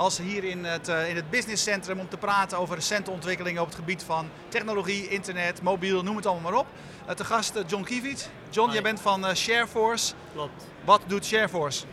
als 0.00 0.18
hier 0.18 0.44
in 0.44 0.64
het, 0.64 0.88
uh, 0.88 1.08
in 1.08 1.16
het 1.16 1.30
businesscentrum 1.30 1.98
om 1.98 2.08
te 2.08 2.16
praten 2.16 2.58
over 2.58 2.74
recente 2.74 3.10
ontwikkelingen 3.10 3.60
op 3.60 3.66
het 3.66 3.76
gebied 3.76 4.02
van 4.02 4.30
technologie, 4.48 5.08
internet, 5.08 5.62
mobiel, 5.62 6.02
noem 6.02 6.16
het 6.16 6.26
allemaal 6.26 6.50
maar 6.50 6.60
op. 6.60 6.66
Uh, 7.08 7.14
te 7.14 7.24
gast 7.24 7.56
uh, 7.56 7.62
John 7.66 7.82
Kiewit. 7.82 8.30
John, 8.50 8.68
Hi. 8.68 8.74
jij 8.74 8.82
bent 8.82 9.00
van 9.00 9.36
Shareforce. 9.36 10.14
Klopt. 10.32 10.66
Wat 10.84 11.02
doet 11.06 11.24
Shareforce? 11.24 11.84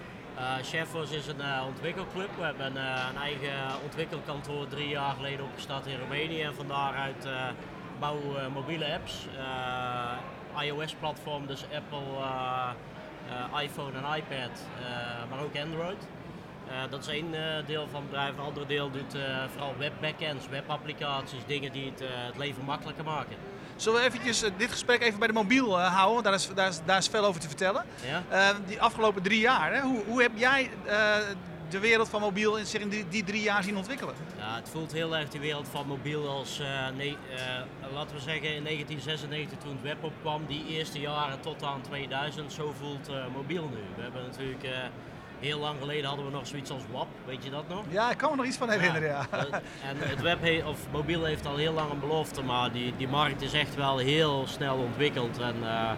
Shareforce 0.63 1.15
is 1.15 1.27
een 1.27 1.63
ontwikkelclub. 1.65 2.29
We 2.37 2.43
hebben 2.43 2.75
een 2.75 3.17
eigen 3.17 3.53
ontwikkelkantoor 3.83 4.67
drie 4.67 4.87
jaar 4.87 5.15
geleden 5.15 5.45
opgestart 5.45 5.85
in 5.85 5.99
Roemenië 5.99 6.41
en 6.41 6.55
van 6.55 6.67
daaruit 6.67 7.27
bouwen 7.99 8.33
we 8.33 8.49
mobiele 8.53 8.93
apps. 8.93 9.27
iOS-platform, 10.61 11.47
dus 11.47 11.63
Apple, 11.75 12.03
iPhone 13.61 13.91
en 13.97 14.17
iPad, 14.17 14.59
maar 15.29 15.43
ook 15.43 15.57
Android. 15.57 16.07
Uh, 16.67 16.73
dat 16.89 16.99
is 16.99 17.07
één 17.07 17.33
uh, 17.33 17.39
deel 17.65 17.87
van 17.91 18.01
het 18.01 18.09
bedrijf. 18.09 18.33
Een 18.33 18.43
ander 18.43 18.67
deel 18.67 18.91
doet 18.91 19.15
uh, 19.15 19.21
vooral 19.51 19.73
web-backends, 19.77 20.47
webapplicaties, 20.49 21.39
dingen 21.47 21.71
die 21.71 21.85
het, 21.85 21.99
het, 21.99 22.37
leven 22.37 22.63
makkelijker 22.63 23.03
maken. 23.03 23.35
Zullen 23.75 23.99
we 23.99 24.05
eventjes 24.05 24.39
dit 24.57 24.71
gesprek 24.71 25.01
even 25.01 25.19
bij 25.19 25.27
de 25.27 25.33
mobiel 25.33 25.79
houden? 25.79 26.23
Daar 26.23 26.33
is, 26.33 26.49
daar, 26.55 26.67
is, 26.67 26.79
daar 26.85 26.97
is 26.97 27.07
veel 27.07 27.25
over 27.25 27.41
te 27.41 27.47
vertellen. 27.47 27.85
Ja? 28.29 28.53
die 28.67 28.81
afgelopen 28.81 29.21
drie 29.21 29.39
jaar, 29.39 29.73
hè? 29.73 29.81
Hoe, 29.81 30.03
hoe 30.07 30.21
heb 30.21 30.31
jij 30.35 30.69
de 31.69 31.79
wereld 31.79 32.09
van 32.09 32.21
mobiel 32.21 32.57
zich 32.65 32.81
in 32.81 32.89
die, 32.89 33.07
die, 33.09 33.23
drie 33.23 33.41
jaar 33.41 33.63
zien 33.63 33.77
ontwikkelen? 33.77 34.15
Ja, 34.37 34.55
het 34.55 34.69
voelt 34.69 34.91
heel 34.91 35.17
erg 35.17 35.29
de 35.29 35.39
wereld 35.39 35.67
van 35.67 35.87
mobiel 35.87 36.29
als, 36.29 36.61
nee, 36.95 37.17
laten 37.93 38.15
we 38.15 38.21
zeggen, 38.21 38.55
in 38.55 38.63
1996 38.63 39.57
toen 39.57 39.71
het 39.71 39.81
web 39.81 40.03
opkwam. 40.03 40.45
Die 40.47 40.65
eerste 40.67 40.99
jaren 40.99 41.39
tot 41.39 41.63
aan 41.63 41.81
2000, 41.81 42.53
zo 42.53 42.73
voelt 42.79 43.09
mobiel 43.33 43.69
nu. 43.69 43.81
We 43.95 44.01
hebben 44.01 44.21
natuurlijk 44.23 44.63
Heel 45.39 45.59
lang 45.59 45.75
geleden 45.79 46.05
hadden 46.05 46.25
we 46.25 46.31
nog 46.31 46.47
zoiets 46.47 46.71
als 46.71 46.81
WAP, 46.91 47.07
weet 47.25 47.43
je 47.43 47.49
dat 47.49 47.63
nog? 47.69 47.83
Ja, 47.89 48.11
ik 48.11 48.17
kan 48.17 48.29
me 48.29 48.35
nog 48.35 48.45
iets 48.45 48.57
van 48.57 48.69
herinneren, 48.69 49.07
ja. 49.07 49.25
ja. 49.31 49.45
En 49.89 49.95
het 49.97 50.21
web 50.21 50.41
he 50.41 50.61
of 50.65 50.79
mobiel 50.91 51.23
heeft 51.23 51.45
al 51.45 51.55
heel 51.55 51.73
lang 51.73 51.91
een 51.91 51.99
belofte, 51.99 52.43
maar 52.43 52.71
die, 52.71 52.93
die 52.97 53.07
markt 53.07 53.41
is 53.41 53.53
echt 53.53 53.75
wel 53.75 53.97
heel 53.97 54.43
snel 54.47 54.75
ontwikkeld. 54.75 55.39
En 55.39 55.55
uh, 55.61 55.89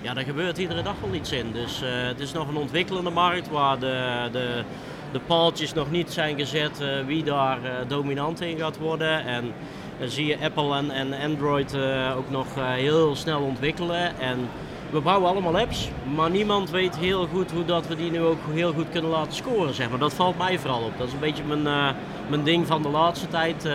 ja, 0.00 0.14
daar 0.14 0.24
gebeurt 0.24 0.58
iedere 0.58 0.82
dag 0.82 0.94
wel 1.00 1.14
iets 1.14 1.32
in. 1.32 1.52
Dus 1.52 1.82
uh, 1.82 1.88
het 1.90 2.20
is 2.20 2.32
nog 2.32 2.48
een 2.48 2.56
ontwikkelende 2.56 3.10
markt 3.10 3.48
waar 3.48 3.78
de, 3.78 4.28
de, 4.32 4.62
de 5.12 5.20
paaltjes 5.20 5.72
nog 5.72 5.90
niet 5.90 6.12
zijn 6.12 6.38
gezet 6.38 6.80
uh, 6.80 7.04
wie 7.06 7.24
daar 7.24 7.58
dominant 7.86 8.40
in 8.40 8.58
gaat 8.58 8.78
worden. 8.78 9.24
En 9.24 9.52
dan 9.98 10.08
zie 10.08 10.26
je 10.26 10.38
Apple 10.38 10.76
en, 10.76 10.90
en 10.90 11.12
Android 11.12 11.76
ook 12.16 12.30
nog 12.30 12.46
heel 12.54 13.16
snel 13.16 13.40
ontwikkelen. 13.40 14.18
En 14.18 14.48
we 14.90 15.00
bouwen 15.00 15.30
allemaal 15.30 15.58
apps, 15.58 15.90
maar 16.14 16.30
niemand 16.30 16.70
weet 16.70 16.96
heel 16.96 17.26
goed 17.26 17.50
hoe 17.50 17.64
dat 17.64 17.86
we 17.86 17.96
die 17.96 18.10
nu 18.10 18.20
ook 18.20 18.38
heel 18.50 18.72
goed 18.72 18.90
kunnen 18.90 19.10
laten 19.10 19.32
scoren. 19.32 19.74
Zeg 19.74 19.90
maar. 19.90 19.98
Dat 19.98 20.14
valt 20.14 20.38
mij 20.38 20.58
vooral 20.58 20.82
op. 20.82 20.98
Dat 20.98 21.06
is 21.06 21.12
een 21.12 21.18
beetje 21.18 21.44
mijn, 21.44 21.66
uh, 21.66 21.88
mijn 22.28 22.42
ding 22.42 22.66
van 22.66 22.82
de 22.82 22.88
laatste 22.88 23.28
tijd. 23.28 23.64
Uh, 23.64 23.72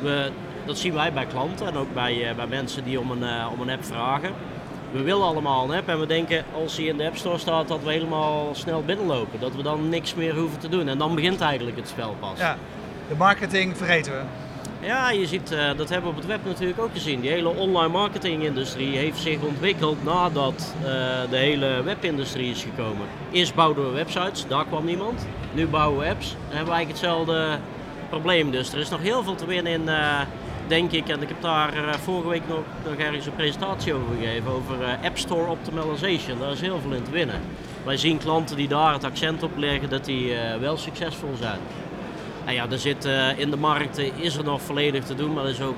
we, 0.00 0.30
dat 0.64 0.78
zien 0.78 0.94
wij 0.94 1.12
bij 1.12 1.26
klanten 1.26 1.66
en 1.66 1.76
ook 1.76 1.94
bij, 1.94 2.30
uh, 2.30 2.36
bij 2.36 2.46
mensen 2.46 2.84
die 2.84 3.00
om 3.00 3.10
een, 3.10 3.48
om 3.52 3.60
een 3.60 3.70
app 3.70 3.84
vragen. 3.84 4.30
We 4.92 5.02
willen 5.02 5.26
allemaal 5.26 5.64
een 5.64 5.76
app 5.76 5.88
en 5.88 6.00
we 6.00 6.06
denken 6.06 6.44
als 6.62 6.76
die 6.76 6.88
in 6.88 6.96
de 6.96 7.06
App 7.06 7.16
Store 7.16 7.38
staat 7.38 7.68
dat 7.68 7.82
we 7.82 7.92
helemaal 7.92 8.48
snel 8.52 8.82
binnenlopen. 8.82 9.40
Dat 9.40 9.54
we 9.54 9.62
dan 9.62 9.88
niks 9.88 10.14
meer 10.14 10.34
hoeven 10.34 10.58
te 10.58 10.68
doen. 10.68 10.88
En 10.88 10.98
dan 10.98 11.14
begint 11.14 11.40
eigenlijk 11.40 11.76
het 11.76 11.88
spel 11.88 12.16
pas. 12.20 12.38
Ja, 12.38 12.56
de 13.08 13.14
marketing 13.14 13.76
vergeten 13.76 14.12
we. 14.12 14.22
Ja, 14.84 15.10
je 15.10 15.26
ziet, 15.26 15.52
uh, 15.52 15.58
dat 15.76 15.88
hebben 15.88 16.10
we 16.10 16.16
op 16.16 16.16
het 16.16 16.26
web 16.26 16.44
natuurlijk 16.44 16.80
ook 16.80 16.92
gezien. 16.92 17.20
Die 17.20 17.30
hele 17.30 17.48
online 17.48 17.88
marketingindustrie 17.88 18.96
heeft 18.96 19.18
zich 19.18 19.40
ontwikkeld 19.40 20.04
nadat 20.04 20.74
uh, 20.78 20.86
de 21.30 21.36
hele 21.36 21.82
webindustrie 21.82 22.50
is 22.50 22.62
gekomen. 22.62 23.06
Eerst 23.30 23.54
bouwden 23.54 23.84
we 23.84 23.90
websites, 23.90 24.46
daar 24.46 24.64
kwam 24.66 24.84
niemand. 24.84 25.26
Nu 25.52 25.66
bouwen 25.66 25.98
we 25.98 26.08
apps 26.08 26.30
en 26.30 26.56
hebben 26.56 26.72
we 26.72 26.72
eigenlijk 26.74 26.88
hetzelfde 26.88 27.58
probleem. 28.08 28.50
Dus 28.50 28.72
er 28.72 28.78
is 28.78 28.88
nog 28.88 29.00
heel 29.00 29.22
veel 29.22 29.34
te 29.34 29.46
winnen 29.46 29.72
in, 29.72 29.82
uh, 29.82 30.20
denk 30.66 30.92
ik. 30.92 31.08
En 31.08 31.22
ik 31.22 31.28
heb 31.28 31.42
daar 31.42 31.98
vorige 32.02 32.28
week 32.28 32.48
nog, 32.48 32.62
nog 32.88 32.94
ergens 32.94 33.26
een 33.26 33.34
presentatie 33.34 33.94
over 33.94 34.16
gegeven. 34.20 34.50
Over 34.50 34.98
App 35.04 35.18
Store 35.18 35.50
Optimization. 35.50 36.38
Daar 36.38 36.52
is 36.52 36.60
heel 36.60 36.80
veel 36.80 36.92
in 36.92 37.02
te 37.02 37.10
winnen. 37.10 37.40
Wij 37.84 37.96
zien 37.96 38.18
klanten 38.18 38.56
die 38.56 38.68
daar 38.68 38.92
het 38.92 39.04
accent 39.04 39.42
op 39.42 39.56
leggen 39.56 39.88
dat 39.88 40.04
die 40.04 40.32
wel 40.60 40.76
succesvol 40.76 41.34
zijn. 41.38 41.58
Ja, 42.46 42.66
er 42.70 42.78
zit 42.78 43.06
uh, 43.06 43.38
in 43.38 43.50
de 43.50 43.56
markt 43.56 43.98
is 44.14 44.36
er 44.36 44.44
nog 44.44 44.62
volledig 44.62 45.04
te 45.04 45.14
doen, 45.14 45.32
maar 45.32 45.44
er 45.44 45.50
is 45.50 45.60
ook 45.60 45.76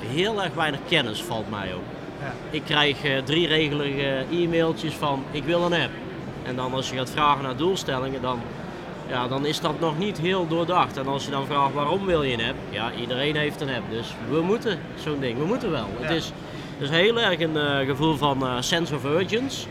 heel 0.00 0.42
erg 0.42 0.54
weinig 0.54 0.80
kennis, 0.88 1.22
valt 1.22 1.50
mij 1.50 1.72
op. 1.74 1.82
Ja. 2.20 2.32
Ik 2.50 2.62
krijg 2.64 3.04
uh, 3.04 3.18
drie 3.18 3.46
regelige 3.46 4.24
e-mailtjes 4.30 4.94
van 4.94 5.24
ik 5.30 5.44
wil 5.44 5.62
een 5.62 5.82
app. 5.82 5.92
En 6.42 6.56
dan 6.56 6.74
als 6.74 6.90
je 6.90 6.96
gaat 6.96 7.10
vragen 7.10 7.42
naar 7.42 7.56
doelstellingen, 7.56 8.22
dan, 8.22 8.40
ja, 9.08 9.28
dan 9.28 9.46
is 9.46 9.60
dat 9.60 9.80
nog 9.80 9.98
niet 9.98 10.18
heel 10.18 10.48
doordacht. 10.48 10.96
En 10.96 11.06
als 11.06 11.24
je 11.24 11.30
dan 11.30 11.46
vraagt 11.46 11.74
waarom 11.74 12.06
wil 12.06 12.22
je 12.22 12.32
een 12.32 12.48
app, 12.48 12.56
ja, 12.70 12.92
iedereen 13.00 13.36
heeft 13.36 13.60
een 13.60 13.74
app. 13.74 13.90
Dus 13.90 14.14
we 14.30 14.40
moeten 14.40 14.78
zo'n 15.02 15.20
ding, 15.20 15.38
we 15.38 15.44
moeten 15.44 15.70
wel. 15.70 15.86
Ja. 16.00 16.06
Het 16.06 16.16
is 16.16 16.32
dus 16.78 16.90
heel 16.90 17.20
erg 17.20 17.40
een 17.40 17.56
uh, 17.56 17.78
gevoel 17.78 18.16
van 18.16 18.62
sense 18.62 18.94
of 18.94 19.04
urgency. 19.04 19.66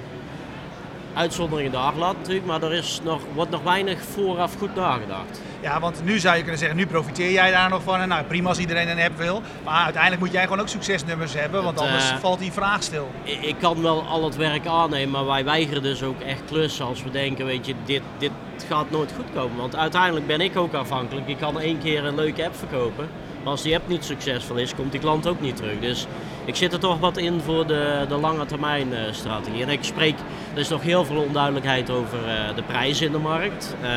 Uitzonderingen 1.14 1.72
daar 1.72 1.96
laat 1.96 2.18
natuurlijk, 2.18 2.46
maar 2.46 2.64
er 2.64 2.74
is 2.74 3.00
nog, 3.04 3.22
wordt 3.34 3.52
nog 3.52 3.64
weinig 3.64 4.02
vooraf 4.02 4.56
goed 4.58 4.76
nagedacht. 4.76 5.42
Ja, 5.62 5.80
want 5.80 6.02
nu 6.04 6.20
zou 6.20 6.36
je 6.36 6.42
kunnen 6.42 6.60
zeggen, 6.60 6.78
nu 6.78 6.86
profiteer 6.86 7.32
jij 7.32 7.52
daar 7.52 7.70
nog 7.70 7.84
van. 7.84 8.00
En 8.00 8.08
nou, 8.08 8.24
prima 8.24 8.50
als 8.50 8.58
iedereen 8.58 8.90
een 8.90 9.00
app 9.00 9.18
wil. 9.18 9.42
Maar 9.64 9.84
uiteindelijk 9.84 10.22
moet 10.22 10.32
jij 10.32 10.44
gewoon 10.44 10.60
ook 10.60 10.68
succesnummers 10.68 11.34
hebben, 11.34 11.64
want 11.64 11.80
het, 11.80 11.88
anders 11.88 12.12
uh, 12.12 12.18
valt 12.18 12.40
die 12.40 12.52
vraag 12.52 12.84
stil. 12.84 13.12
Ik, 13.24 13.42
ik, 13.42 13.56
kan 13.60 13.82
wel 13.82 14.04
al 14.04 14.24
het 14.24 14.36
werk 14.36 14.66
aannemen, 14.66 15.12
maar 15.12 15.26
wij 15.26 15.44
weigeren 15.44 15.84
dus 15.84 16.04
ook 16.04 16.22
echt 16.22 16.42
klussen 16.46 16.86
als 16.86 17.04
we 17.04 17.12
denken, 17.12 17.46
weet 17.46 17.66
je, 17.66 17.74
dit, 17.86 18.02
dit 18.18 18.32
gaat 18.68 18.92
nooit 18.92 19.14
goed 19.16 19.34
komen. 19.34 19.58
Want 19.58 19.76
uiteindelijk 19.76 20.28
ben 20.28 20.42
ik 20.42 20.58
ook 20.58 20.74
afhankelijk. 20.74 21.28
Ik 21.28 21.38
kan 21.38 21.60
één 21.60 21.80
keer 21.80 22.06
een 22.06 22.16
leuke 22.16 22.46
app 22.46 22.56
verkopen. 22.56 23.10
Maar 23.44 23.52
als 23.52 23.62
die 23.62 23.76
app 23.76 23.88
niet 23.88 24.06
succesvol 24.06 24.56
is, 24.56 24.76
komt 24.76 24.92
die 24.92 25.02
klant 25.02 25.28
ook 25.28 25.42
niet 25.42 25.56
terug. 25.56 25.80
Dus 25.80 26.08
ik 26.52 26.58
zit 26.58 26.74
er 26.74 26.80
toch 26.80 27.00
wat 27.00 27.18
in 27.18 27.42
voor 27.46 27.68
de, 27.68 28.06
de 28.08 28.16
lange 28.16 28.46
termijn 28.46 28.88
uh, 28.92 29.00
strategie. 29.12 29.62
En 29.62 29.70
ik 29.70 29.84
spreek, 29.84 30.16
er 30.54 30.60
is 30.60 30.70
nog 30.70 30.82
heel 30.82 31.06
veel 31.06 31.22
onduidelijkheid 31.22 31.90
over 31.90 32.18
uh, 32.18 32.56
de 32.56 32.64
prijzen 32.64 33.06
in 33.06 33.12
de 33.12 33.18
markt. 33.18 33.76
Uh, 33.84 33.90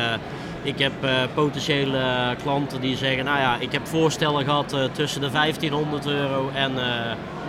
ik 0.63 0.79
heb 0.79 0.91
potentiële 1.33 2.35
klanten 2.41 2.81
die 2.81 2.97
zeggen, 2.97 3.25
nou 3.25 3.39
ja, 3.39 3.57
ik 3.59 3.71
heb 3.71 3.87
voorstellen 3.87 4.43
gehad 4.43 4.75
tussen 4.91 5.21
de 5.21 5.29
1500 5.29 6.05
euro 6.05 6.49
en 6.53 6.71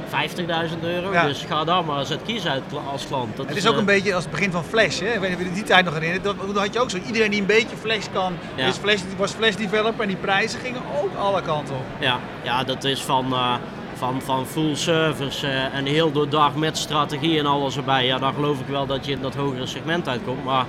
50.000 0.07 0.81
euro. 0.83 1.13
Ja. 1.13 1.27
Dus 1.27 1.45
ga 1.49 1.65
daar 1.65 1.85
maar 1.85 1.99
eens 1.99 2.09
het 2.09 2.23
kiezen 2.23 2.51
uit 2.51 2.63
als 2.91 3.07
klant. 3.07 3.37
Dat 3.37 3.47
het 3.47 3.57
is, 3.57 3.65
is 3.65 3.71
ook 3.71 3.77
een 3.77 3.85
beetje 3.85 4.15
als 4.15 4.23
het 4.23 4.33
begin 4.33 4.51
van 4.51 4.65
Flash. 4.65 5.01
Hè? 5.01 5.13
Ik 5.13 5.21
weet 5.21 5.31
niet 5.31 5.39
of 5.39 5.45
je 5.45 5.53
die 5.53 5.63
tijd 5.63 5.85
nog 5.85 5.95
herinnert. 5.95 6.25
Dat, 6.25 6.37
dat 6.47 6.57
had 6.57 6.75
je 6.75 6.81
ook 6.81 6.91
zo. 6.91 6.99
Iedereen 7.07 7.31
die 7.31 7.41
een 7.41 7.47
beetje 7.47 7.77
Flash 7.77 8.07
kan, 8.13 8.37
ja. 8.55 8.67
dus 8.67 8.77
Flash, 8.77 9.01
was 9.17 9.33
Flash 9.33 9.55
developer. 9.55 10.01
En 10.01 10.09
die 10.09 10.17
prijzen 10.17 10.61
gingen 10.61 10.83
ook 11.03 11.17
alle 11.19 11.43
kanten 11.43 11.75
op. 11.75 11.85
Ja, 11.99 12.19
ja 12.43 12.65
dat 12.65 12.85
is 12.85 13.03
van, 13.03 13.27
uh, 13.33 13.55
van, 13.97 14.23
van 14.23 14.47
full 14.47 14.75
service 14.75 15.47
uh, 15.47 15.75
en 15.75 15.85
heel 15.85 16.13
doordag 16.13 16.55
met 16.55 16.79
strategie 16.79 17.39
en 17.39 17.47
alles 17.47 17.77
erbij. 17.77 18.07
Ja, 18.07 18.19
dan 18.19 18.35
geloof 18.35 18.61
ik 18.61 18.67
wel 18.67 18.87
dat 18.87 19.07
je 19.07 19.13
in 19.13 19.21
dat 19.21 19.35
hogere 19.35 19.67
segment 19.67 20.09
uitkomt. 20.09 20.45
Maar 20.45 20.65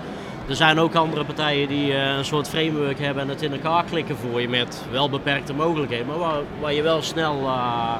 er 0.47 0.55
zijn 0.55 0.79
ook 0.79 0.95
andere 0.95 1.23
partijen 1.23 1.67
die 1.67 1.91
uh, 1.91 2.17
een 2.17 2.25
soort 2.25 2.49
framework 2.49 2.99
hebben 2.99 3.23
en 3.23 3.29
het 3.29 3.41
in 3.41 3.51
elkaar 3.51 3.83
klikken 3.83 4.17
voor 4.17 4.41
je 4.41 4.49
met 4.49 4.85
wel 4.91 5.09
beperkte 5.09 5.53
mogelijkheden. 5.53 6.07
Maar 6.07 6.17
waar, 6.17 6.39
waar 6.59 6.73
je 6.73 6.81
wel 6.81 7.01
snel 7.01 7.41
uh, 7.41 7.93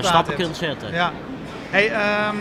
stappen 0.00 0.34
kunt 0.34 0.56
zetten. 0.56 0.92
Ja. 0.92 1.12
Hey, 1.70 1.84
um, 2.28 2.38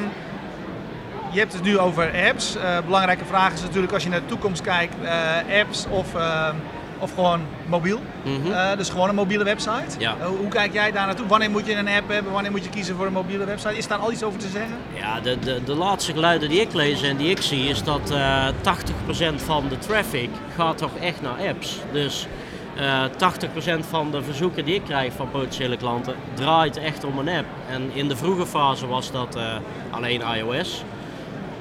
je 1.32 1.40
hebt 1.40 1.54
het 1.54 1.64
nu 1.64 1.78
over 1.78 2.12
apps. 2.28 2.56
Uh, 2.56 2.78
belangrijke 2.86 3.26
vraag 3.26 3.54
is 3.54 3.62
natuurlijk 3.62 3.94
als 3.94 4.04
je 4.04 4.10
naar 4.10 4.20
de 4.20 4.26
toekomst 4.26 4.62
kijkt, 4.62 4.96
uh, 5.04 5.60
apps 5.60 5.86
of, 5.90 6.16
uh, 6.16 6.50
of 7.04 7.14
gewoon 7.14 7.42
mobiel. 7.66 8.00
Mm 8.24 8.42
-hmm. 8.42 8.78
dus 8.78 8.90
gewoon 8.90 9.10
een 9.10 9.16
mobiele 9.16 9.44
website. 9.44 10.00
Ja. 10.00 10.16
hoe 10.40 10.48
kijk 10.48 10.74
jij 10.74 10.92
daar 10.92 11.06
naartoe? 11.06 11.28
Wanneer 11.28 11.52
moet 11.52 11.66
je 11.66 11.76
een 11.76 11.88
app 11.88 12.10
hebben? 12.10 12.32
Wanneer 12.32 12.52
moet 12.52 12.64
je 12.64 12.70
kiezen 12.70 12.96
voor 12.96 13.06
een 13.06 13.14
mobiele 13.14 13.46
website? 13.46 13.78
Is 13.78 13.88
daar 13.88 13.98
al 13.98 14.12
iets 14.12 14.24
over 14.24 14.40
te 14.40 14.48
zeggen? 14.48 14.76
Ja, 14.94 15.20
de, 15.20 15.40
de, 15.40 15.64
de 15.64 15.74
laatste 15.74 16.14
geluiden 16.14 16.50
die 16.50 16.62
ik 16.62 16.74
lees 16.74 17.02
en 17.02 17.18
die 17.18 17.30
ik 17.30 17.42
zie 17.42 17.68
is 17.68 17.84
dat 17.84 18.14
80% 18.14 18.16
van 19.36 19.68
de 19.70 19.78
traffic 19.78 20.30
gaat 20.56 20.78
toch 20.78 20.96
echt 21.00 21.22
naar 21.22 21.48
apps. 21.48 21.80
Dus 21.92 22.28
uh, 22.78 23.04
80% 23.86 23.88
van 23.90 24.12
de 24.12 24.24
verzoeken 24.24 24.66
die 24.66 24.76
ik 24.76 24.84
krijg 24.84 25.14
van 25.14 25.30
potentiële 25.32 25.78
klanten 25.78 26.16
draait 26.34 26.78
echt 26.78 27.04
om 27.04 27.18
een 27.18 27.30
app. 27.30 27.48
En 27.70 27.90
in 27.94 28.08
de 28.08 28.16
vroege 28.16 28.46
fase 28.46 28.88
was 28.88 29.12
dat 29.12 29.38
alleen 29.92 30.22
iOS. 30.36 30.84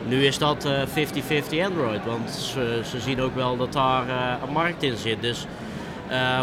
Nu 0.07 0.27
is 0.27 0.39
dat 0.39 0.69
50-50 0.69 1.53
uh, 1.53 1.65
Android, 1.65 2.05
want 2.05 2.31
ze, 2.31 2.81
ze, 2.91 3.01
zien 3.01 3.21
ook 3.21 3.35
wel 3.35 3.57
dat 3.57 3.73
daar 3.73 4.07
uh, 4.07 4.35
een 4.47 4.53
markt 4.53 4.83
in 4.83 4.97
zit. 4.97 5.21
Dus 5.21 5.47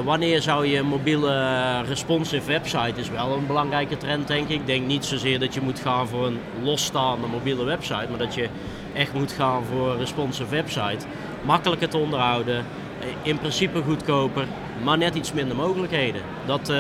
wanneer 0.03 0.41
zou 0.41 0.67
je 0.67 0.77
een 0.77 0.85
mobiele 0.85 1.81
responsive 1.81 2.47
website 2.47 2.99
is 2.99 3.09
wel 3.09 3.33
een 3.33 3.47
belangrijke 3.47 3.97
trend 3.97 4.27
denk 4.27 4.49
ik. 4.49 4.59
Ik 4.59 4.65
denk 4.65 4.87
niet 4.87 5.05
zozeer 5.05 5.39
dat 5.39 5.53
je 5.53 5.61
moet 5.61 5.79
gaan 5.79 6.07
voor 6.07 6.25
een 6.25 6.39
losstaande 6.63 7.27
mobiele 7.27 7.63
website, 7.63 8.05
maar 8.09 8.17
dat 8.17 8.33
je 8.33 8.49
echt 8.93 9.13
moet 9.13 9.31
gaan 9.31 9.63
voor 9.65 9.91
een 9.91 9.97
responsive 9.97 10.49
website. 10.49 11.05
Makkelijker 11.45 11.89
te 11.89 11.97
onderhouden, 11.97 12.65
in 13.21 13.39
principe 13.39 13.81
goedkoper, 13.81 14.47
maar 14.83 14.97
net 14.97 15.15
iets 15.15 15.33
minder 15.33 15.55
mogelijkheden. 15.55 16.21
Dat, 16.45 16.71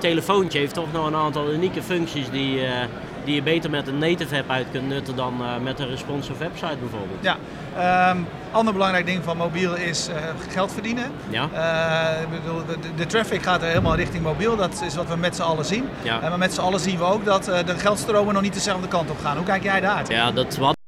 telefoontje 0.00 0.58
heeft 0.58 0.74
toch 0.74 0.92
nog 0.92 1.06
een 1.06 1.14
aantal 1.14 1.52
unieke 1.52 1.82
functies 1.82 2.30
die, 2.30 2.64
eh, 2.64 2.86
die 3.30 3.38
je 3.38 3.44
beter 3.44 3.70
met 3.70 3.86
een 3.86 3.98
native 3.98 4.36
app 4.36 4.50
uit 4.50 4.66
kunt 4.72 4.88
nutten 4.88 5.16
dan 5.16 5.34
eh, 5.40 5.56
met 5.62 5.78
een 5.78 5.88
responsive 5.88 6.38
website 6.38 6.76
bijvoorbeeld. 6.80 7.22
Ja, 7.22 7.36
Ehm 7.76 8.18
ander 8.52 8.72
belangrijk 8.72 9.06
ding 9.06 9.24
van 9.24 9.36
mobiel 9.36 9.74
is 9.74 10.08
eh, 10.08 10.16
geld 10.48 10.72
verdienen. 10.72 11.12
Ja. 11.28 11.48
Eh, 11.52 12.30
bedoel, 12.30 12.66
de, 12.66 12.94
de 12.96 13.06
traffic 13.06 13.42
gaat 13.42 13.62
er 13.62 13.68
helemaal 13.68 13.94
richting 13.94 14.22
mobiel, 14.22 14.56
dat 14.56 14.82
is 14.86 14.94
wat 14.94 15.08
we 15.08 15.16
met 15.16 15.36
z'n 15.36 15.42
allen 15.42 15.64
zien. 15.64 15.88
Ja. 16.02 16.20
Maar 16.20 16.38
met 16.38 16.54
z'n 16.54 16.60
allen 16.60 16.80
zien 16.80 16.98
we 16.98 17.04
ook 17.04 17.24
dat 17.24 17.44
de 17.44 17.78
geldstromen 17.78 18.34
nog 18.34 18.42
niet 18.42 18.54
dezelfde 18.54 18.88
kant 18.88 19.10
op 19.10 19.20
gaan. 19.22 19.36
Hoe 19.36 19.46
kijk 19.46 19.62
jij 19.62 19.80
daar? 19.80 20.12
Ja, 20.12 20.30
dat 20.32 20.56
wat. 20.56 20.78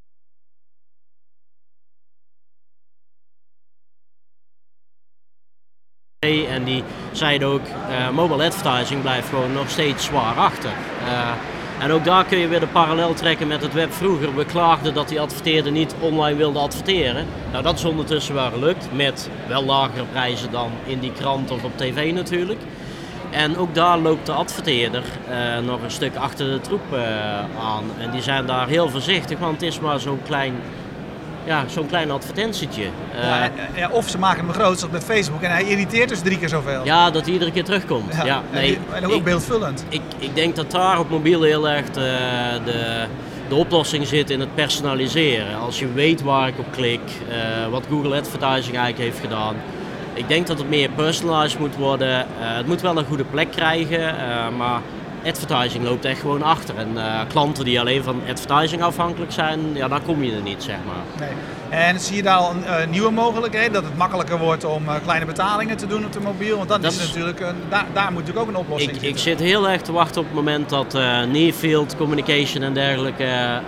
En 6.48 6.64
die 6.64 6.84
zeiden 7.12 7.48
ook, 7.48 7.66
eh, 7.88 8.10
mobile 8.10 8.44
advertising 8.44 9.00
blijft 9.00 9.28
gewoon 9.28 9.52
nog 9.52 9.70
steeds 9.70 10.04
zwaar 10.04 10.34
achter. 10.36 10.70
En 11.82 11.90
ook 11.90 12.04
daar 12.04 12.24
kun 12.24 12.38
je 12.38 12.48
weer 12.48 12.60
de 12.60 12.66
parallel 12.66 13.14
trekken 13.14 13.46
met 13.46 13.62
het 13.62 13.72
web 13.72 13.92
vroeger. 13.92 14.34
We 14.34 14.44
klaagden 14.44 14.94
dat 14.94 15.08
die 15.08 15.20
adverteerder 15.20 15.72
niet 15.72 15.94
online 16.00 16.36
wilde 16.36 16.58
adverteren. 16.58 17.26
Nou, 17.50 17.62
dat 17.62 17.78
is 17.78 17.84
ondertussen 17.84 18.34
wel 18.34 18.50
gelukt, 18.50 18.88
met 18.92 19.30
wel 19.48 19.64
lagere 19.64 20.04
prijzen 20.04 20.50
dan 20.50 20.70
in 20.84 20.98
die 20.98 21.12
krant 21.12 21.50
of 21.50 21.64
op 21.64 21.76
tv 21.76 22.12
natuurlijk. 22.12 22.60
En 23.30 23.56
ook 23.56 23.74
daar 23.74 23.98
loopt 23.98 24.26
de 24.26 24.32
adverteerder 24.32 25.02
eh, 25.28 25.58
nog 25.58 25.82
een 25.82 25.90
stuk 25.90 26.16
achter 26.16 26.50
de 26.50 26.60
troep 26.60 26.92
eh, 26.92 27.00
aan. 27.60 27.84
En 27.98 28.10
die 28.10 28.22
zijn 28.22 28.46
daar 28.46 28.68
heel 28.68 28.88
voorzichtig, 28.88 29.38
want 29.38 29.52
het 29.52 29.62
is 29.62 29.80
maar 29.80 30.00
zo'n 30.00 30.22
klein, 30.24 30.54
ja, 31.44 31.64
zo'n 31.68 31.86
klein 31.86 32.10
advertentietje. 32.10 32.82
Eh, 33.14 33.22
Ja, 33.24 33.42
en- 33.42 33.52
ja, 33.76 33.88
of 33.90 34.08
ze 34.08 34.18
maken 34.18 34.44
hem 34.44 34.54
groot, 34.54 34.78
zoals 34.78 34.92
met 34.92 35.04
Facebook, 35.04 35.42
en 35.42 35.50
hij 35.50 35.64
irriteert 35.64 36.08
dus 36.08 36.20
drie 36.20 36.38
keer 36.38 36.48
zoveel. 36.48 36.84
ja, 36.84 37.10
dat 37.10 37.22
hij 37.24 37.32
iedere 37.32 37.50
keer 37.52 37.64
terugkomt. 37.64 38.14
Ja, 38.24 38.36
en, 38.36 38.42
nee, 38.52 38.78
en 38.92 39.06
ook 39.06 39.12
ik- 39.12 39.24
beeldvullend. 39.24 39.84
Ik, 39.88 40.00
ik 40.18 40.34
denk 40.34 40.56
dat 40.56 40.70
daar 40.70 40.98
op 40.98 41.10
mobiel 41.10 41.42
heel 41.42 41.68
erg 41.68 41.90
de, 41.90 42.18
de, 42.64 43.04
de 43.48 43.54
oplossing 43.54 44.06
zit 44.06 44.30
in 44.30 44.40
het 44.40 44.54
personaliseren. 44.54 45.56
Als 45.58 45.78
je 45.78 45.92
weet 45.92 46.22
waar 46.22 46.48
ik 46.48 46.58
op 46.58 46.66
klik, 46.70 47.00
eh, 47.28 47.36
wat 47.70 47.84
Google 47.90 48.16
Advertising 48.16 48.76
eigenlijk 48.76 48.98
heeft 48.98 49.18
gedaan. 49.20 49.54
Ik 50.14 50.28
denk 50.28 50.46
dat 50.46 50.58
het 50.58 50.68
meer 50.68 50.88
personalized 50.90 51.58
moet 51.60 51.76
worden. 51.76 52.18
Eh, 52.18 52.24
het 52.40 52.66
moet 52.66 52.80
wel 52.80 52.98
een 52.98 53.04
goede 53.04 53.24
plek 53.24 53.50
krijgen, 53.50 54.08
eh, 54.18 54.48
maar 54.56 54.80
advertising 55.26 55.84
loopt 55.84 56.04
echt 56.04 56.20
gewoon 56.20 56.42
achter. 56.42 56.76
En 56.76 56.88
eh, 56.96 57.20
klanten 57.28 57.64
die 57.64 57.80
alleen 57.80 58.02
van 58.02 58.20
advertising 58.30 58.82
afhankelijk 58.82 59.32
zijn, 59.32 59.60
ja, 59.74 59.88
daar 59.88 60.00
kom 60.00 60.22
je 60.22 60.32
er 60.34 60.42
niet, 60.42 60.62
zeg 60.62 60.76
maar. 60.86 61.28
Nee. 61.28 61.36
En 61.80 62.00
zie 62.00 62.16
je 62.16 62.22
daar 62.22 62.36
al 62.36 62.50
een, 62.50 62.64
eh, 62.64 62.86
nieuwe 62.86 63.10
mogelijkheden, 63.10 63.72
dat 63.72 63.84
het 63.84 63.96
makkelijker 63.96 64.38
wordt 64.38 64.64
om 64.64 64.88
eh, 64.88 64.94
kleine 65.02 65.26
betalingen 65.26 65.76
te 65.76 65.86
doen 65.86 66.04
op 66.04 66.12
de 66.12 66.20
mobiel? 66.20 66.56
Want 66.56 66.68
dat, 66.68 66.82
Dat 66.82 66.92
is 66.92 66.98
is- 66.98 67.06
natuurlijk 67.06 67.40
een, 67.40 67.56
daar, 67.68 67.86
daar 67.92 68.12
moet 68.12 68.20
natuurlijk 68.20 68.38
ook 68.48 68.48
een 68.54 68.60
oplossing 68.60 68.92
Ik, 68.96 69.02
ik 69.02 69.18
zit 69.18 69.40
heel 69.40 69.68
erg 69.68 69.80
te 69.82 69.92
wachten 69.92 70.20
op 70.20 70.26
het 70.26 70.34
moment 70.36 70.68
dat 70.68 70.94
eh 70.94 71.22
near 71.22 71.52
field 71.52 71.96
communication 71.96 72.62
en 72.62 72.74
dergelijke 72.74 73.60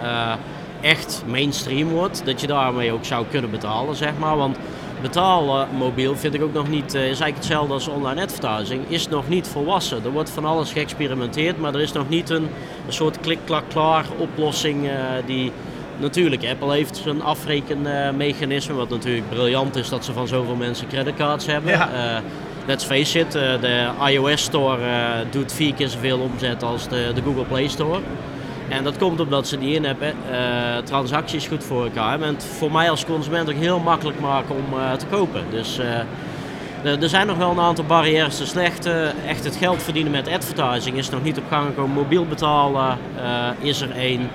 echt 0.81 1.23
mainstream 1.27 1.89
wordt. 1.89 2.23
Dat 2.25 2.41
je 2.41 2.47
daarmee 2.47 2.93
ook 2.93 3.05
zou 3.05 3.25
kunnen 3.31 3.51
betalen, 3.51 3.95
zeg 3.97 4.11
maar. 4.19 4.37
Want 4.37 4.56
betalen 5.05 5.69
mobiel 5.77 6.17
vind 6.17 6.35
ik 6.35 6.43
ook 6.43 6.53
nog 6.53 6.69
niet, 6.69 6.95
eh, 6.95 7.01
is 7.01 7.06
eigenlijk 7.06 7.37
hetzelfde 7.37 7.73
als 7.73 7.89
online 7.89 8.23
advertising, 8.23 8.83
is 8.89 9.09
nog 9.09 9.29
niet 9.29 9.47
volwassen. 9.47 10.05
Er 10.05 10.11
wordt 10.11 10.31
van 10.31 10.45
alles 10.45 10.73
geëxperimenteerd, 10.73 11.59
maar 11.59 11.75
er 11.75 11.81
is 11.81 11.93
nog 11.93 12.09
niet 12.09 12.31
een, 12.31 12.49
een 12.87 12.93
soort 12.93 13.21
klik-klak-klaar 13.21 14.05
oplossing 14.19 14.89
eh, 14.89 14.95
die... 15.27 15.53
Natuurlijk, 15.99 16.47
Apple 16.47 16.73
heeft 16.73 16.97
zijn 16.97 17.23
afrekenmechanisme, 17.23 18.75
wat 18.75 18.89
natuurlijk 18.89 19.29
briljant 19.29 19.77
is 19.77 19.89
dat 19.89 20.05
ze 20.05 20.12
van 20.12 20.29
zoveel 20.29 20.55
mensen 20.55 20.87
creditcards 20.87 21.47
hebben. 21.47 21.73
Ja. 21.73 21.91
Eh, 21.93 22.23
let's 22.67 22.85
face 22.85 23.19
it, 23.19 23.33
de 23.33 23.89
iOS 24.11 24.43
Store 24.43 24.79
doet 25.31 25.53
vier 25.53 25.75
keer 25.75 25.89
zoveel 25.89 26.19
omzet 26.19 26.62
als 26.62 26.89
de, 26.89 27.11
de 27.15 27.23
Google 27.23 27.45
Play 27.45 27.69
Store. 27.69 28.01
En 28.75 28.85
dat 28.85 28.99
komt 28.99 29.21
omdat 29.21 29.49
ze 29.49 29.59
die 29.59 29.75
in-app 29.75 30.03
eh, 30.03 30.12
transacties 30.85 31.47
goed 31.47 31.65
voor 31.65 31.85
elkaar 31.85 32.11
hebben. 32.11 32.29
En 32.29 32.35
het 32.35 32.44
voor 32.44 32.73
mij 32.73 32.91
als 32.91 33.05
consument 33.05 33.49
ook 33.50 33.56
heel 33.56 33.79
makkelijk 33.79 34.21
maken 34.21 34.55
om 34.55 34.79
eh, 34.79 34.93
te 34.93 35.06
kopen. 35.06 35.44
Dus 35.50 35.79
eh, 35.79 37.03
er- 37.03 37.09
zijn 37.09 37.26
nog 37.26 37.37
wel 37.37 37.50
een 37.50 37.61
aantal 37.61 37.85
barrières 37.85 38.37
te 38.37 38.47
slechten. 38.47 39.12
Echt 39.26 39.44
het 39.44 39.56
geld 39.56 39.82
verdienen 39.82 40.12
met 40.12 40.29
advertising 40.29 40.97
is 40.97 41.11
nog 41.11 41.23
niet 41.23 41.38
op 41.38 41.44
gang 41.49 41.67
gekomen. 41.67 41.94
Mobiel 41.94 42.26
betalen 42.26 42.99
is 43.61 43.81
er 43.81 43.91
één. 43.91 44.31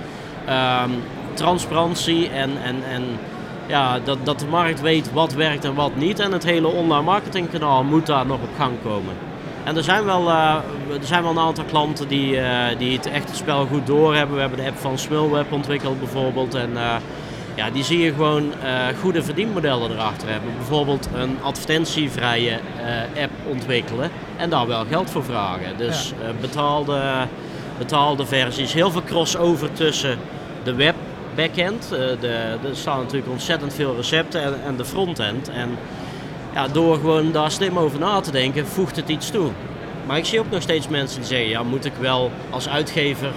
Ehm, 0.45 0.89
transparantie 1.33 2.29
en, 2.29 2.49
en, 2.63 2.75
en 2.91 3.03
ja, 3.67 3.99
dat, 3.99 4.17
dat 4.23 4.39
de 4.39 4.45
markt 4.45 4.81
weet 4.81 5.13
wat 5.13 5.33
werkt 5.33 5.65
en 5.65 5.73
wat 5.73 5.95
niet. 5.95 6.19
En 6.19 6.31
het 6.31 6.43
hele 6.43 6.67
online 6.67 7.03
marketingkanaal 7.03 7.83
moet 7.83 8.05
daar 8.05 8.25
nog 8.25 8.39
op 8.41 8.49
gang 8.57 8.73
komen. 8.83 9.13
En 9.63 9.77
er 9.77 9.83
zijn 9.83 10.05
wel, 10.05 10.29
eh, 10.29 10.55
er 10.99 11.05
zijn 11.05 11.21
wel 11.21 11.31
een 11.31 11.39
aantal 11.39 11.63
klanten 11.63 12.07
die, 12.07 12.39
eh, 12.39 12.77
die 12.77 12.97
het 12.97 13.05
echt 13.05 13.27
het 13.27 13.37
spel 13.37 13.65
goed 13.65 13.87
doorhebben. 13.87 14.35
We 14.35 14.41
hebben 14.41 14.59
de 14.59 14.65
app 14.65 14.77
van 14.77 14.97
Smulweb 14.97 15.51
ontwikkeld 15.51 15.99
bijvoorbeeld. 15.99 16.55
En 16.55 16.77
eh, 16.77 16.95
ja, 17.55 17.69
die 17.69 17.83
zie 17.83 17.99
je 17.99 18.13
gewoon 18.13 18.53
goede 19.01 19.23
verdienmodellen 19.23 19.91
erachter 19.91 20.29
hebben. 20.29 20.51
Bijvoorbeeld 20.57 21.09
een 21.13 21.37
advertentievrije 21.41 22.59
app 23.21 23.31
ontwikkelen 23.47 24.09
en 24.37 24.49
daar 24.49 24.67
wel 24.67 24.85
geld 24.85 25.09
voor 25.09 25.23
vragen. 25.23 25.77
Dus 25.77 26.13
betaalde, 26.41 27.01
betaalde 27.77 28.25
versies. 28.25 28.73
Heel 28.73 28.91
veel 28.91 29.03
crossover 29.03 29.73
tussen 29.73 30.17
de 30.63 30.73
web 30.73 30.95
backend. 31.35 31.89
de, 32.19 32.57
er 32.63 32.75
staan 32.75 32.99
natuurlijk 32.99 33.31
ontzettend 33.31 33.73
veel 33.73 33.95
recepten 33.95 34.43
en, 34.43 34.53
en 34.65 34.75
de 34.75 34.85
frontend. 34.85 35.49
En 35.49 35.77
ja, 36.53 36.67
door 36.67 36.95
gewoon 36.95 37.31
daar 37.31 37.51
slim 37.51 37.77
over 37.77 37.99
na 37.99 38.19
te 38.19 38.31
denken, 38.31 38.67
voegt 38.67 38.95
het 38.95 39.09
iets 39.09 39.31
toe. 39.31 39.49
Maar 40.05 40.17
ik 40.17 40.25
zie 40.25 40.39
ook 40.39 40.51
nog 40.51 40.61
steeds 40.61 40.87
mensen 40.87 41.19
die 41.19 41.27
zeggen, 41.29 41.49
ja, 41.49 41.63
moet 41.63 41.85
ik 41.85 41.93
wel 41.99 42.31
als 42.49 42.69
uitgever 42.69 43.31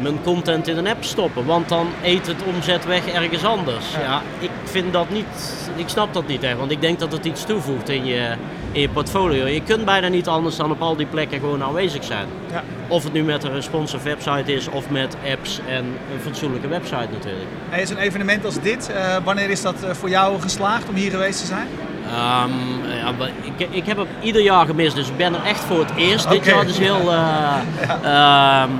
mijn 0.00 0.22
content 0.22 0.68
in 0.68 0.76
een 0.76 0.86
app 0.86 1.04
stoppen, 1.04 1.46
want 1.46 1.68
dan 1.68 1.88
eet 2.02 2.26
het 2.26 2.42
omzet 2.54 2.86
weg 2.86 3.08
ergens 3.08 3.44
anders. 3.44 3.92
Ja. 3.92 4.22
ik 4.38 4.50
vind 4.64 4.92
dat 4.92 5.10
niet, 5.10 5.54
ik 5.76 5.88
snap 5.88 6.14
dat 6.14 6.26
niet 6.26 6.42
echt, 6.42 6.58
want 6.58 6.70
ik 6.70 6.80
denk 6.80 6.98
dat 6.98 7.12
het 7.12 7.24
iets 7.24 7.44
toevoegt 7.44 7.88
in 7.88 8.04
je, 8.04 8.34
in 8.72 8.80
je 8.80 8.88
portfolio. 8.88 9.46
Je 9.46 9.62
kunt 9.62 9.84
bijna 9.84 10.08
niet 10.08 10.28
anders 10.28 10.56
dan 10.56 10.70
op 10.70 10.80
al 10.80 10.96
die 10.96 11.06
plekken 11.06 11.40
gewoon 11.40 11.62
aanwezig 11.62 12.04
zijn. 12.04 12.26
Ja. 12.50 12.62
Of 12.88 13.04
het 13.04 13.12
nu 13.12 13.22
met 13.22 13.44
een 13.44 13.52
responsive 13.52 14.04
website 14.04 14.52
is 14.52 14.68
of 14.68 14.90
met 14.90 15.16
apps 15.32 15.60
en 15.66 15.84
een 15.84 16.20
fatsoenlijke 16.22 16.68
website 16.68 17.08
natuurlijk. 17.12 17.48
Hey, 17.68 17.86
Zo'n 17.86 17.96
evenement 17.96 18.44
als 18.44 18.60
dit, 18.60 18.90
eh, 18.90 19.16
wanneer 19.24 19.50
is 19.50 19.62
dat 19.62 19.82
eh, 19.82 19.90
voor 19.90 20.08
jou 20.08 20.40
geslaagd 20.40 20.88
om 20.88 20.94
hier 20.94 21.10
geweest 21.10 21.40
te 21.40 21.46
zijn? 21.46 21.68
Ehm, 22.12 22.96
ja, 23.04 23.12
maar 23.18 23.30
ik, 23.42 23.66
ik 23.70 23.86
heb 23.86 23.96
het 23.96 24.06
ieder 24.20 24.42
jaar 24.42 24.66
gemist, 24.66 24.94
dus 24.96 25.08
ik 25.08 25.16
ben 25.16 25.34
er 25.34 25.42
echt 25.44 25.60
voor 25.60 25.78
het 25.78 25.90
eerst. 25.96 26.30
Dit 26.30 26.44
jaar 26.44 26.66
is 26.66 26.78
heel. 26.78 27.12
eh, 27.12 27.54
ehm, 28.62 28.70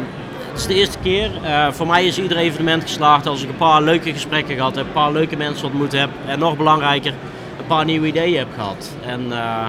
het 0.50 0.58
is 0.60 0.66
de 0.66 0.74
eerste 0.74 0.98
keer. 1.02 1.30
Eh, 1.42 1.66
voor 1.70 1.86
mij 1.86 2.06
is 2.06 2.18
ieder 2.18 2.36
evenement 2.36 2.82
geslaagd 2.82 3.26
als 3.26 3.42
ik 3.42 3.48
een 3.48 3.56
paar 3.56 3.82
leuke 3.82 4.12
gesprekken 4.12 4.56
gehad 4.56 4.74
heb, 4.74 4.86
een 4.86 4.92
paar 4.92 5.12
leuke 5.12 5.36
mensen 5.36 5.66
ontmoet 5.66 5.92
heb 5.92 6.08
en 6.26 6.38
nog 6.38 6.56
belangrijker, 6.56 7.12
een 7.58 7.66
paar 7.66 7.84
nieuwe 7.84 8.06
ideeën 8.06 8.38
heb 8.38 8.48
gehad. 8.54 8.90
En 9.06 9.32
eh, 9.32 9.66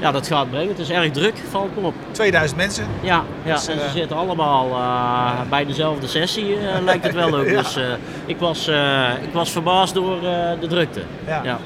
ja, 0.00 0.10
dat 0.12 0.26
gaat 0.26 0.50
brengen. 0.50 0.68
Het 0.68 0.78
is 0.78 0.90
erg 0.90 1.10
druk, 1.10 1.34
valt 1.50 1.80
me 1.80 1.86
op. 1.86 1.94
2000 2.10 2.58
mensen. 2.58 2.84
Ja, 3.00 3.22
ja 3.44 3.54
Dus, 3.54 3.68
en 3.68 3.78
ze 3.78 3.88
zitten 3.94 4.16
allemaal 4.16 4.68
bij 5.48 5.66
dezelfde 5.66 6.06
sessie, 6.06 6.56
lijkt 6.84 7.04
het 7.04 7.14
wel 7.14 7.38
ook. 7.38 7.46
Ja. 7.50 7.62
Dus 7.62 7.78
ik, 8.26 8.38
was, 8.38 8.68
ik 9.22 9.32
was 9.32 9.50
verbaasd 9.50 9.94
door 9.94 10.20
de 10.60 10.66
drukte. 10.68 11.02
Ja. 11.26 11.58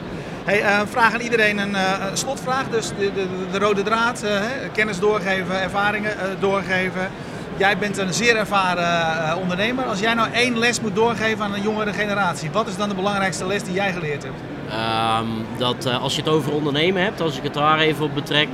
Hey, 0.47 0.63
eh, 0.63 0.81
vraag 0.89 1.15
aan 1.15 1.21
iedereen 1.21 1.59
een, 1.59 1.75
eh, 1.75 2.07
een 2.11 2.17
slotvraag. 2.17 2.69
Dus 2.71 2.89
de, 2.89 3.13
de, 3.15 3.27
de 3.53 3.59
rode 3.59 3.83
draad, 3.83 4.23
eh, 4.23 4.41
kennis 4.73 4.99
doorgeven, 4.99 5.61
ervaringen 5.61 6.17
doorgeven. 6.41 7.11
Jij 7.57 7.79
bent 7.79 7.99
een 7.99 8.15
zeer 8.15 8.37
ervaren 8.37 9.37
ondernemer. 9.37 9.85
Als 9.85 10.01
jij 10.01 10.15
nou 10.15 10.33
één 10.33 10.59
les 10.59 10.81
moet 10.81 10.95
doorgeven 10.95 11.45
aan 11.45 11.55
een 11.55 11.63
jongere 11.63 11.93
generatie, 11.93 12.51
wat 12.51 12.67
is 12.67 12.77
dan 12.77 12.89
de 12.89 12.95
belangrijkste 12.95 13.47
les 13.47 13.63
die 13.63 13.75
jij 13.75 13.93
geleerd 13.93 14.23
hebt? 14.23 14.41
Ehm, 14.71 15.27
dat 15.59 15.87
als 15.87 16.15
je 16.15 16.23
het 16.23 16.31
over 16.31 16.53
ondernemen 16.53 17.03
hebt, 17.03 17.21
als 17.21 17.37
ik 17.37 17.43
het 17.43 17.55
daar 17.55 17.79
even 17.79 18.05
op 18.05 18.15
betrek, 18.15 18.49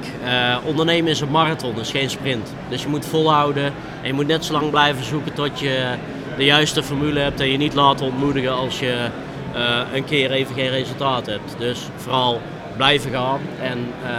ondernemen 0.65 1.11
is 1.11 1.21
een 1.21 1.31
marathon, 1.31 1.81
is 1.81 1.91
geen 1.91 2.11
sprint. 2.11 2.53
Dus 2.69 2.83
je 2.83 2.89
moet 2.89 3.07
volhouden 3.07 3.65
en 4.01 4.07
je 4.07 4.13
moet 4.13 4.27
net 4.27 4.45
zo 4.45 4.53
lang 4.53 4.71
blijven 4.71 5.05
zoeken 5.05 5.33
tot 5.33 5.61
je 5.61 5.95
de 6.37 6.45
juiste 6.45 6.83
formule 6.83 7.21
hebt 7.21 7.41
en 7.41 7.51
je 7.51 7.57
niet 7.57 7.75
laten 7.75 8.07
ontmoedigen 8.07 8.53
als 8.53 8.79
je 8.79 9.09
eh, 9.55 9.81
een 9.95 10.05
keer 10.05 10.31
even 10.31 10.55
geen 10.55 10.71
resultaat 10.71 11.27
hebt. 11.27 11.55
Dus 11.59 11.89
vooral 11.97 12.41
blijven 12.77 13.11
gaan 13.11 13.41
en 13.61 13.79
eh, 14.05 14.11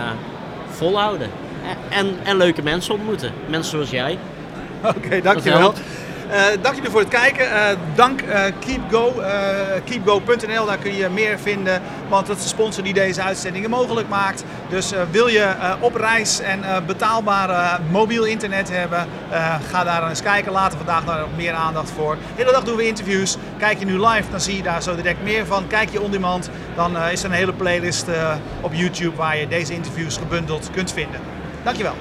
volhouden. 0.70 1.30
En, 1.90 2.16
en 2.24 2.38
leuke 2.38 2.62
mensen 2.64 2.94
ontmoeten, 2.94 3.32
mensen 3.48 3.72
zoals 3.72 3.90
jij. 3.90 4.18
Oké, 4.84 5.22
dankjewel. 5.22 5.74
Eh 6.34 6.40
dank 6.62 6.76
jullie 6.76 6.90
voor 6.90 7.00
het 7.00 7.10
kijken. 7.10 7.52
Eh, 7.52 7.78
dank 7.96 8.22
eh, 8.22 8.44
KeepGo, 8.60 9.14
keepgo.nl, 9.86 10.66
daar 10.66 10.78
kun 10.78 10.96
je 10.96 11.10
meer 11.10 11.40
vinden. 11.40 11.82
Want 12.10 12.28
dat 12.28 12.38
is 12.38 12.44
de 12.44 12.50
sponsor 12.50 12.84
die 12.84 12.94
deze 12.94 13.22
uitzendingen 13.22 13.70
mogelijk 13.70 14.10
maakt. 14.10 14.44
Dus 14.70 14.92
wil 15.12 15.28
je 15.28 15.54
op 15.80 15.96
reis 15.96 16.40
en 16.40 16.64
betaalbaar 16.86 17.50
eh, 17.50 17.80
mobiel 17.92 18.24
internet 18.24 18.70
hebben, 18.72 19.08
ga 19.70 19.84
daar 19.84 20.10
eens 20.10 20.22
kijken. 20.22 20.52
Later 20.52 20.78
vandaag 20.78 21.04
daar 21.06 21.20
nog 21.20 21.36
meer 21.36 21.54
aandacht 21.54 21.92
voor. 21.92 22.16
De 22.16 22.22
hele 22.36 22.52
dag 22.52 22.64
doen 22.64 22.76
we 22.76 22.88
interviews. 22.88 23.38
Kijk 23.58 23.80
je 23.80 23.86
nu 23.86 24.08
live, 24.08 24.32
dan 24.32 24.42
zie 24.42 24.56
je 24.56 24.64
daar 24.64 24.82
zo 24.82 24.96
direct 24.96 25.24
meer 25.24 25.46
van. 25.46 25.68
Kijk 25.68 25.90
je 25.90 26.02
on 26.02 26.12
demand, 26.12 26.50
dan 26.76 26.98
is 26.98 27.24
er 27.24 27.30
een 27.30 27.36
hele 27.36 27.54
playlist 27.54 28.06
op 28.62 28.74
YouTube 28.74 29.16
waar 29.16 29.38
je 29.38 29.48
deze 29.48 29.74
interviews 29.74 30.18
gebundeld 30.18 30.70
kunt 30.72 30.92
vinden. 30.92 31.20
Dankjewel. 31.64 31.96